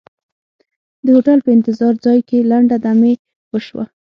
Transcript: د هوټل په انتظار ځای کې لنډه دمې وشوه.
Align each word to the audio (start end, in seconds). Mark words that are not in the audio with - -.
د 1.03 1.05
هوټل 1.15 1.39
په 1.43 1.49
انتظار 1.57 1.93
ځای 2.05 2.19
کې 2.27 2.47
لنډه 2.51 2.77
دمې 2.85 3.13
وشوه. 3.51 3.85